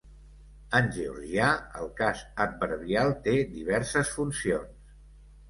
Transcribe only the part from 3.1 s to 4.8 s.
té diverses funcions.